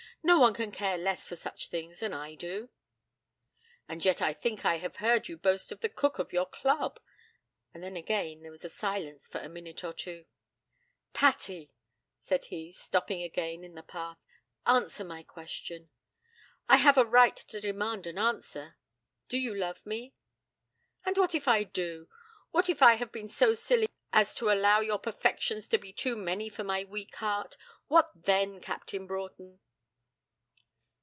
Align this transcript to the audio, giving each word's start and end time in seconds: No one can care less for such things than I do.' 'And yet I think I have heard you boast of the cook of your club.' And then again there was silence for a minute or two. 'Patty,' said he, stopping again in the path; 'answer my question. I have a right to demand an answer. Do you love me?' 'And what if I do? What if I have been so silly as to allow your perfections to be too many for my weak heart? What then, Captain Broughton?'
No 0.23 0.37
one 0.37 0.53
can 0.53 0.71
care 0.71 0.99
less 0.99 1.27
for 1.27 1.35
such 1.35 1.67
things 1.69 1.99
than 2.01 2.13
I 2.13 2.35
do.' 2.35 2.69
'And 3.89 4.05
yet 4.05 4.21
I 4.21 4.33
think 4.33 4.63
I 4.63 4.75
have 4.77 4.97
heard 4.97 5.27
you 5.27 5.35
boast 5.35 5.71
of 5.71 5.81
the 5.81 5.89
cook 5.89 6.19
of 6.19 6.31
your 6.31 6.45
club.' 6.45 6.99
And 7.73 7.81
then 7.83 7.97
again 7.97 8.43
there 8.43 8.51
was 8.51 8.61
silence 8.71 9.27
for 9.27 9.39
a 9.39 9.49
minute 9.49 9.83
or 9.83 9.93
two. 9.93 10.25
'Patty,' 11.13 11.71
said 12.19 12.45
he, 12.45 12.71
stopping 12.71 13.23
again 13.23 13.63
in 13.63 13.73
the 13.73 13.81
path; 13.81 14.19
'answer 14.67 15.03
my 15.03 15.23
question. 15.23 15.89
I 16.69 16.77
have 16.77 16.99
a 16.99 17.03
right 17.05 17.35
to 17.35 17.59
demand 17.59 18.05
an 18.05 18.19
answer. 18.19 18.77
Do 19.27 19.39
you 19.39 19.55
love 19.55 19.87
me?' 19.87 20.13
'And 21.03 21.17
what 21.17 21.33
if 21.33 21.47
I 21.47 21.63
do? 21.63 22.07
What 22.51 22.69
if 22.69 22.83
I 22.83 22.93
have 22.95 23.11
been 23.11 23.27
so 23.27 23.55
silly 23.55 23.89
as 24.13 24.35
to 24.35 24.51
allow 24.51 24.81
your 24.81 24.99
perfections 24.99 25.67
to 25.69 25.79
be 25.79 25.91
too 25.91 26.15
many 26.15 26.47
for 26.47 26.63
my 26.63 26.83
weak 26.83 27.15
heart? 27.15 27.57
What 27.87 28.11
then, 28.13 28.61
Captain 28.61 29.07
Broughton?' 29.07 29.59